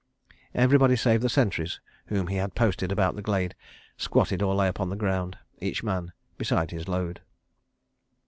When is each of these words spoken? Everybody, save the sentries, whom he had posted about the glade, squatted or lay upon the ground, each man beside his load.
Everybody, 0.55 0.95
save 0.95 1.21
the 1.21 1.29
sentries, 1.29 1.79
whom 2.07 2.25
he 2.25 2.37
had 2.37 2.55
posted 2.55 2.91
about 2.91 3.15
the 3.15 3.21
glade, 3.21 3.53
squatted 3.97 4.41
or 4.41 4.55
lay 4.55 4.67
upon 4.67 4.89
the 4.89 4.95
ground, 4.95 5.37
each 5.59 5.83
man 5.83 6.11
beside 6.39 6.71
his 6.71 6.87
load. 6.87 7.21